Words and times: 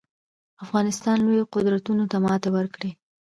افغانستان 0.63 1.17
لویو 1.25 1.49
قدرتونو 1.55 2.03
ته 2.11 2.17
ماتې 2.23 2.49
ورکړي 2.55 2.91